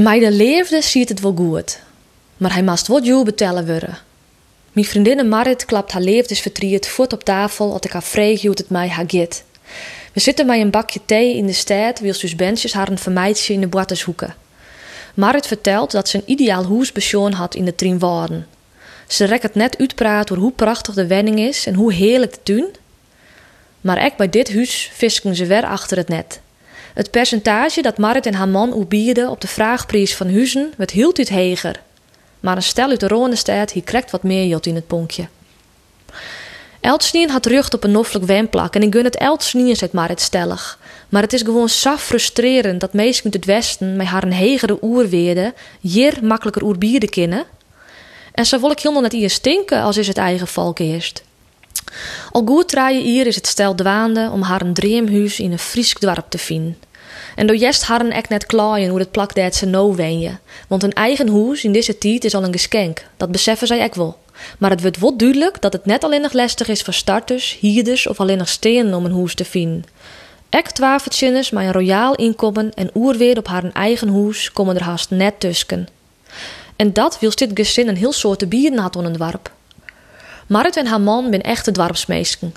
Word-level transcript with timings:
Mij 0.00 0.18
de 0.18 0.30
leefde 0.30 0.82
ziet 0.82 1.08
het 1.08 1.20
wel 1.20 1.34
goed, 1.36 1.78
maar 2.36 2.52
hij 2.52 2.62
moest 2.62 2.86
wat 2.86 3.04
jou 3.04 3.24
betellen 3.24 3.66
worden. 3.66 3.98
Mijn 4.72 4.86
vriendin 4.86 5.28
Marit 5.28 5.64
klapt 5.64 5.92
haar 5.92 6.02
leefdesverdriet 6.02 6.88
voet 6.88 7.12
op 7.12 7.24
tafel 7.24 7.72
als 7.72 7.80
ik 7.80 7.92
haar 7.92 8.02
vreeg 8.02 8.42
hoe 8.42 8.50
het 8.50 8.70
mij 8.70 8.88
haar 8.88 9.04
gaat. 9.06 9.42
We 10.12 10.20
zitten 10.20 10.46
bij 10.46 10.60
een 10.60 10.70
bakje 10.70 11.00
thee 11.04 11.36
in 11.36 11.46
de 11.46 11.52
stad, 11.52 11.98
wils 11.98 12.18
dus 12.18 12.36
bentjes 12.36 12.72
haar 12.72 12.88
een 12.88 12.98
vermeidje 12.98 13.52
in 13.52 13.60
de 13.60 13.66
boateshoeken. 13.66 14.34
Marit 15.14 15.46
vertelt 15.46 15.90
dat 15.90 16.08
ze 16.08 16.16
een 16.16 16.30
ideaal 16.30 16.66
huis 16.66 17.12
had 17.34 17.54
in 17.54 17.64
de 17.64 17.74
Trienwaarden. 17.74 18.46
Ze 19.06 19.24
rekt 19.24 19.42
het 19.42 19.54
net 19.54 19.78
uitpraat 19.78 20.30
over 20.30 20.42
hoe 20.42 20.52
prachtig 20.52 20.94
de 20.94 21.06
wenning 21.06 21.38
is 21.38 21.66
en 21.66 21.74
hoe 21.74 21.92
heerlijk 21.92 22.32
de 22.32 22.42
tuin. 22.42 22.66
Maar 23.80 24.04
ook 24.04 24.16
bij 24.16 24.28
dit 24.28 24.54
huis 24.54 24.90
visken 24.92 25.36
ze 25.36 25.46
weer 25.46 25.64
achter 25.64 25.96
het 25.96 26.08
net. 26.08 26.40
Het 26.94 27.10
percentage 27.10 27.82
dat 27.82 27.98
Marit 27.98 28.26
en 28.26 28.34
haar 28.34 28.48
man 28.48 28.74
oebierden 28.74 29.28
op 29.28 29.40
de 29.40 29.48
vraagprijs 29.48 30.16
van 30.16 30.32
huizen 30.32 30.72
werd 30.76 30.90
hield 30.90 31.18
uit 31.18 31.28
heger. 31.28 31.80
Maar 32.40 32.56
een 32.56 32.62
stel 32.62 32.88
uit 32.88 33.00
de 33.00 33.08
Ronestad 33.08 33.72
hier 33.72 33.82
krijgt 33.82 34.10
wat 34.10 34.22
meer 34.22 34.46
jot 34.46 34.66
in 34.66 34.74
het 34.74 34.86
ponkje. 34.86 35.28
Eltsnien 36.80 37.30
had 37.30 37.46
rug 37.46 37.72
op 37.72 37.84
een 37.84 37.90
noffelijk 37.90 38.26
wemplak 38.26 38.74
en 38.74 38.82
ik 38.82 38.94
gun 38.94 39.04
het 39.04 39.16
Eltsnien, 39.16 39.76
zegt 39.76 39.92
Marit 39.92 40.20
stellig. 40.20 40.78
Maar 41.08 41.22
het 41.22 41.32
is 41.32 41.42
gewoon 41.42 41.68
zo 41.68 41.96
frustrerend 41.96 42.80
dat 42.80 42.92
meesten 42.92 43.24
uit 43.24 43.34
het 43.34 43.44
westen 43.44 43.96
met 43.96 44.06
haar 44.06 44.22
een 44.22 44.32
hegere 44.32 44.78
oerweerde 44.82 45.54
hier 45.80 46.18
makkelijker 46.22 46.62
oerbieren 46.62 47.08
kennen. 47.08 47.44
En 48.32 48.46
zo 48.46 48.60
wil 48.60 48.70
ik 48.70 48.78
helemaal 48.78 49.02
net 49.02 49.12
hier 49.12 49.30
stinken 49.30 49.82
als 49.82 49.96
is 49.96 50.06
het 50.06 50.18
eigen 50.18 50.46
volk 50.46 50.78
eerst. 50.78 51.22
Al 52.30 52.42
goed 52.46 52.68
draaien 52.68 53.02
hier 53.02 53.26
is 53.26 53.36
het 53.36 53.46
stel 53.46 53.74
dwaande 53.74 54.30
om 54.32 54.42
haar 54.42 54.60
een 54.60 54.74
dreemhuis 54.74 55.40
in 55.40 55.52
een 55.52 55.58
Fries 55.58 55.94
dorp 55.94 56.26
te 56.28 56.38
vinden. 56.38 56.76
En 57.34 57.46
door 57.46 57.56
jest 57.56 57.82
harren 57.82 58.10
ek 58.10 58.28
net 58.28 58.46
klaaien 58.46 58.90
hoe 58.90 58.98
het 58.98 59.10
plak 59.10 59.34
dat 59.34 59.54
ze 59.54 59.66
nou 59.66 59.96
wenje. 59.96 60.38
Want 60.68 60.82
een 60.82 60.92
eigen 60.92 61.28
huis 61.28 61.64
in 61.64 61.72
deze 61.72 61.98
tijd 61.98 62.24
is 62.24 62.34
al 62.34 62.44
een 62.44 62.52
geschenk. 62.52 63.04
Dat 63.16 63.32
beseffen 63.32 63.66
zij 63.66 63.80
ek 63.80 63.94
wel. 63.94 64.18
Maar 64.58 64.70
het 64.70 64.80
wordt 64.80 65.00
wel 65.00 65.16
duidelijk 65.16 65.60
dat 65.60 65.72
het 65.72 65.86
net 65.86 66.04
alleen 66.04 66.20
nog 66.20 66.32
lastig 66.32 66.68
is 66.68 66.82
voor 66.82 66.94
starters, 66.94 67.56
hierders 67.60 68.06
of 68.06 68.20
alleen 68.20 68.38
nog 68.38 68.48
stenen 68.48 68.94
om 68.94 69.04
een 69.04 69.14
huis 69.14 69.34
te 69.34 69.44
vinden. 69.44 69.84
Ek 70.48 70.70
twafeltjinners 70.70 71.50
met 71.50 71.64
een 71.64 71.72
royaal 71.72 72.14
inkomen 72.14 72.74
en 72.74 72.90
oerweer 72.94 73.38
op 73.38 73.46
haar 73.46 73.70
eigen 73.72 74.08
huis 74.08 74.52
komen 74.52 74.76
er 74.76 74.82
haast 74.82 75.10
net 75.10 75.40
tussen. 75.40 75.88
En 76.76 76.92
dat 76.92 77.18
wil 77.18 77.30
dit 77.34 77.50
gezin 77.54 77.88
een 77.88 77.96
heel 77.96 78.12
soort 78.12 78.48
bieren 78.48 78.78
had 78.78 78.96
on 78.96 79.04
een 79.04 79.12
dwarp. 79.12 79.52
Marit 80.46 80.76
en 80.76 80.86
haar 80.86 81.00
man 81.00 81.26
zijn 81.28 81.42
echte 81.42 81.70
dwarpsmeesken. 81.70 82.54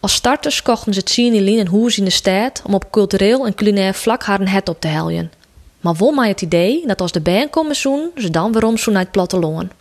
Als 0.00 0.12
starters 0.12 0.62
kochten 0.62 0.94
ze 0.94 1.02
in 1.34 1.58
een 1.58 1.68
hoes 1.68 1.98
in 1.98 2.04
de 2.04 2.10
stad 2.10 2.62
om 2.66 2.74
op 2.74 2.90
cultureel 2.90 3.46
en 3.46 3.54
culinair 3.54 3.94
vlak 3.94 4.22
haar 4.22 4.40
een 4.40 4.48
het 4.48 4.68
op 4.68 4.80
te 4.80 4.88
heljen. 4.88 5.32
Maar 5.80 5.94
wol 5.94 6.12
mij 6.12 6.28
het 6.28 6.42
idee 6.42 6.86
dat 6.86 7.00
als 7.00 7.12
de 7.12 7.20
band 7.20 7.50
komen 7.50 7.76
zoen, 7.76 8.10
ze 8.16 8.30
dan 8.30 8.52
weer 8.52 8.78
zo 8.78 8.90
naar 8.90 9.02
het 9.02 9.10
platteland. 9.10 9.72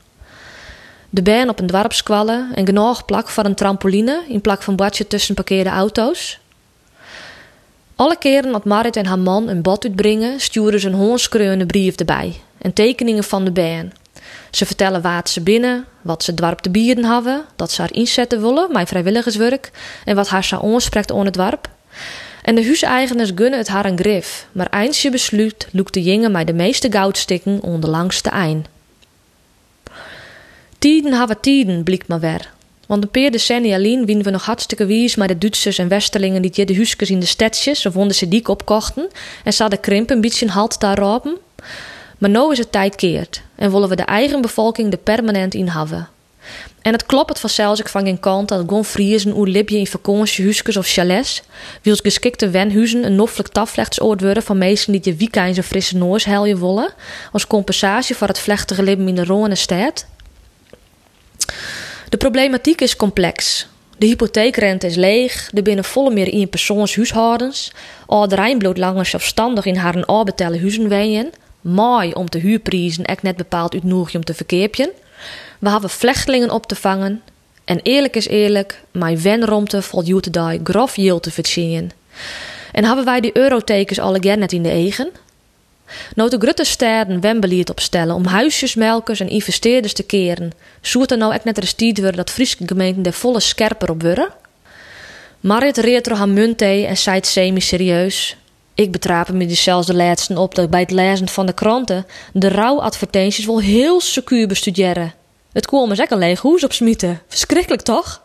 De 1.09 1.21
band 1.21 1.49
op 1.49 1.59
een 1.59 1.67
dwarpskwallen 1.67 2.49
en 2.55 2.65
genoeg 2.65 3.05
plak 3.05 3.29
voor 3.29 3.45
een 3.45 3.55
trampoline 3.55 4.23
in 4.27 4.41
plak 4.41 4.61
van 4.61 4.75
badje 4.75 5.07
tussen 5.07 5.35
parkeerde 5.35 5.69
auto's. 5.69 6.39
Alle 7.95 8.17
keren 8.17 8.51
dat 8.51 8.65
Marit 8.65 8.95
en 8.95 9.05
haar 9.05 9.19
man 9.19 9.47
een 9.47 9.61
bad 9.61 9.83
uitbrengen, 9.83 10.39
sturen 10.39 10.79
ze 10.79 10.87
een 10.87 10.93
hoorskreunde 10.93 11.65
brief 11.65 11.95
erbij 11.95 12.41
en 12.57 12.73
tekeningen 12.73 13.23
van 13.23 13.45
de 13.45 13.51
band. 13.51 13.93
Ze 14.53 14.65
vertellen 14.65 15.01
waar 15.01 15.27
ze 15.29 15.41
binnen, 15.41 15.85
wat 16.01 16.23
ze 16.23 16.33
dwarp 16.33 16.59
te 16.59 16.69
bieden 16.69 17.05
hebben, 17.05 17.45
dat 17.55 17.71
ze 17.71 17.81
haar 17.81 17.93
inzetten 17.93 18.41
willen, 18.41 18.71
mijn 18.71 18.87
vrijwilligerswerk, 18.87 19.71
en 20.05 20.15
wat 20.15 20.27
haar 20.27 20.43
zo 20.43 20.59
aanspreekt 20.73 21.11
aan 21.11 21.25
het 21.25 21.33
dwarp. 21.33 21.69
En 22.41 22.55
de 22.55 22.63
huiseigeners 22.63 23.31
gunnen 23.35 23.59
het 23.59 23.67
haar 23.67 23.85
een 23.85 23.97
grif, 23.97 24.47
maar 24.51 24.67
eens 24.71 25.01
je 25.01 25.09
besluit, 25.09 25.67
lukt 25.71 25.93
de 25.93 26.03
jongen 26.03 26.31
mij 26.31 26.45
de 26.45 26.53
meeste 26.53 26.91
goudstikken 26.91 27.61
onder 27.61 27.89
langste 27.89 28.29
eind. 28.29 28.67
Tiden 30.79 31.13
hebben 31.13 31.39
tiden, 31.39 31.83
blikt 31.83 32.07
maar 32.07 32.19
weer. 32.19 32.51
Want 32.87 33.03
een 33.03 33.09
paar 33.09 33.31
decennia 33.31 33.79
lang 33.79 34.05
winnen 34.05 34.25
we 34.25 34.31
nog 34.31 34.45
hartstikke 34.45 34.85
wies 34.85 35.15
met 35.15 35.27
de 35.27 35.37
Duitsers 35.37 35.77
en 35.77 35.87
Westerlingen 35.87 36.41
die 36.41 36.51
je 36.53 36.65
de 36.65 36.75
huisjes 36.75 37.09
in 37.09 37.19
de 37.19 37.25
stedjes 37.25 37.85
of 37.85 37.95
onder 37.95 38.15
ze 38.15 38.27
diek 38.27 38.47
opkochten 38.47 39.09
en 39.43 39.53
ze 39.53 39.67
de 39.69 39.77
krimp 39.77 40.09
een 40.09 40.21
beetje 40.21 40.47
halt 40.47 40.79
daarop. 40.79 41.39
Maar 42.23 42.31
nu 42.31 42.51
is 42.51 42.57
het 42.57 42.71
tijd 42.71 42.95
keert 42.95 43.41
en 43.55 43.71
willen 43.71 43.89
we 43.89 43.95
de 43.95 44.03
eigen 44.03 44.41
bevolking 44.41 44.91
er 44.91 44.97
permanent 44.97 45.53
in 45.53 45.67
hebben. 45.67 46.09
En 46.81 46.91
het 46.91 47.05
klopt 47.05 47.29
het 47.29 47.39
vanzelfs 47.39 47.79
ik 47.79 47.87
van 47.87 48.03
geen 48.03 48.19
kant 48.19 48.47
dat 48.47 48.59
gewoon 48.59 48.85
Friesen 48.85 49.37
oer 49.37 49.47
libje 49.47 49.77
in 49.77 49.87
vakantiehuisjes 49.87 50.77
of 50.77 50.87
chalets, 50.87 51.41
wils 51.81 51.99
geschikte 51.99 52.49
wenhuizen 52.49 53.05
een 53.05 53.15
noffelijk 53.15 53.49
tafvlechtsoord 53.49 54.21
worden 54.21 54.43
van 54.43 54.57
mensen 54.57 54.91
die 54.91 55.01
je 55.03 55.15
weekend 55.15 55.57
een 55.57 55.63
frisse 55.63 55.97
noors 55.97 56.25
helje 56.25 56.59
willen, 56.59 56.93
als 57.31 57.47
compensatie 57.47 58.15
voor 58.15 58.27
het 58.27 58.39
vlechtige 58.39 58.83
leven 58.83 59.07
in 59.07 59.15
de 59.15 59.25
Rone 59.25 59.55
stad. 59.55 60.05
De 62.09 62.17
problematiek 62.17 62.81
is 62.81 62.95
complex. 62.95 63.67
De 63.97 64.05
hypotheekrente 64.05 64.87
is 64.87 64.95
leeg, 64.95 65.49
er 65.53 65.63
binnen 65.63 65.83
volle 65.83 66.13
meer 66.13 66.27
in 66.27 66.49
persoonshuishoudens, 66.49 67.71
ouderijn 68.05 68.57
bloot 68.57 68.77
langer 68.77 69.05
zelfstandig 69.05 69.65
in 69.65 69.75
haar 69.75 69.95
een 69.95 70.33
huizen 70.37 70.89
wonen, 70.89 71.31
mooi 71.63 72.11
om 72.11 72.29
de 72.29 72.39
huurprijzen 72.39 73.05
echt 73.05 73.21
net 73.21 73.35
bepaald 73.35 73.73
uit 73.73 73.83
om 74.17 74.23
te 74.23 74.33
verkeerpjen. 74.33 74.89
We 75.59 75.69
hebben 75.69 75.89
vlechtelingen 75.89 76.51
op 76.51 76.65
te 76.65 76.75
vangen. 76.75 77.21
En 77.65 77.79
eerlijk 77.83 78.15
is 78.15 78.27
eerlijk, 78.27 78.81
mijn 78.91 79.21
wenromte 79.21 79.81
you 79.81 80.21
die 80.21 80.59
grof 80.63 80.95
yield 80.95 81.23
te 81.23 81.31
verzinnen. 81.31 81.91
En 82.71 82.85
hebben 82.85 83.05
wij 83.05 83.19
die 83.19 83.37
eurotekens 83.37 83.99
al 83.99 84.15
again 84.15 84.39
net 84.39 84.51
in 84.51 84.63
de 84.63 84.69
eigen? 84.69 85.09
Nou 86.15 86.29
de 86.29 86.37
grote 86.37 86.63
sterren 86.63 87.21
wembelied 87.21 87.69
opstellen 87.69 88.15
om 88.15 88.25
huisjesmelkers 88.25 89.19
en 89.19 89.29
investeerders 89.29 89.93
te 89.93 90.03
keren, 90.03 90.51
zoet 90.81 91.09
nou 91.17 91.33
echt 91.33 91.43
net 91.43 91.57
restied 91.57 91.97
worden 91.97 92.17
dat 92.17 92.29
Friese 92.29 92.57
gemeenten 92.65 93.03
er 93.03 93.13
volle 93.13 93.39
scherper 93.39 93.89
op 93.89 94.01
worden? 94.01 94.33
Marit 95.39 95.77
retro 95.77 96.15
haar 96.15 96.29
munt 96.29 96.61
en 96.61 96.97
zei 96.97 97.19
semi-serieus. 97.21 98.35
Ik 98.75 98.91
betraap 98.91 99.29
me 99.29 99.45
dus 99.45 99.63
zelfs 99.63 99.87
de 99.87 99.93
laatste 99.93 100.39
op 100.39 100.55
dat 100.55 100.69
bij 100.69 100.79
het 100.79 100.91
lezen 100.91 101.27
van 101.27 101.45
de 101.45 101.53
kranten 101.53 102.05
de 102.33 102.49
rouwadvertenties 102.49 103.45
wel 103.45 103.59
heel 103.59 104.01
secuur 104.01 104.47
bestuderen. 104.47 105.13
Het 105.51 105.65
kwam 105.65 105.87
me 105.87 105.95
zeker 105.95 106.17
leeg 106.17 106.39
hoes 106.41 106.63
op 106.63 106.73
smieten. 106.73 107.21
Verschrikkelijk 107.27 107.81
toch? 107.81 108.21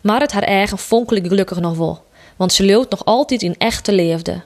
Maar 0.00 0.20
het 0.20 0.32
haar 0.32 0.42
eigen 0.42 0.78
vonkelijk 0.78 1.26
gelukkig 1.26 1.60
nog 1.60 1.76
wel, 1.76 2.04
want 2.36 2.52
ze 2.52 2.64
leeft 2.64 2.90
nog 2.90 3.04
altijd 3.04 3.42
in 3.42 3.54
echte 3.58 3.92
leefde. 3.92 4.42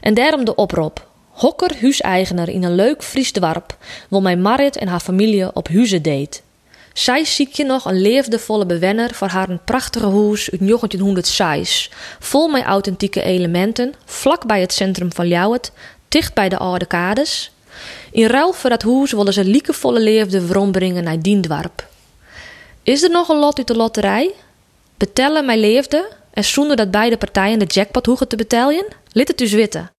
En 0.00 0.14
daarom 0.14 0.44
de 0.44 0.54
oproep. 0.54 1.06
Hokker 1.28 1.76
huiseigenaar 1.80 2.48
in 2.48 2.64
een 2.64 2.74
leuk 2.74 3.02
Fries 3.02 3.32
dorp 3.32 3.76
wil 4.10 4.20
mijn 4.20 4.42
Marit 4.42 4.76
en 4.76 4.88
haar 4.88 5.00
familie 5.00 5.54
op 5.54 5.68
huizen 5.68 6.02
deed. 6.02 6.42
Zij 6.92 7.24
ziek 7.24 7.52
je 7.52 7.64
nog 7.64 7.84
een 7.84 8.00
leefdevolle 8.00 8.66
bewenner 8.66 9.14
voor 9.14 9.28
haar 9.28 9.48
een 9.48 9.64
prachtige 9.64 10.10
huis 10.10 10.50
uit 10.50 10.60
1906, 10.60 11.90
vol 12.18 12.48
met 12.48 12.64
authentieke 12.64 13.22
elementen, 13.22 13.94
vlak 14.04 14.46
bij 14.46 14.60
het 14.60 14.72
centrum 14.72 15.12
van 15.12 15.26
Ljouwert, 15.28 15.72
dicht 16.08 16.34
bij 16.34 16.48
de 16.48 16.58
oude 16.58 16.86
kades. 16.86 17.52
In 18.10 18.26
ruil 18.26 18.52
voor 18.52 18.70
dat 18.70 18.82
huis 18.82 19.12
willen 19.12 19.32
ze 19.32 19.44
liekevolle 19.44 20.00
leefde 20.00 20.46
verombrengen 20.46 21.04
naar 21.04 21.22
Diendwarp. 21.22 21.86
Is 22.82 23.02
er 23.02 23.10
nog 23.10 23.28
een 23.28 23.38
lot 23.38 23.58
uit 23.58 23.66
de 23.66 23.76
lotterij? 23.76 24.30
Betellen 24.96 25.44
mijn 25.44 25.58
leefde 25.58 26.08
en 26.30 26.44
zonder 26.44 26.76
dat 26.76 26.90
beide 26.90 27.16
partijen 27.16 27.58
de 27.58 27.64
jackpot 27.64 28.06
hoegen 28.06 28.28
te 28.28 28.36
betalen? 28.36 28.86
Lid 29.12 29.28
het 29.28 29.38
dus 29.38 29.52
witten. 29.52 29.90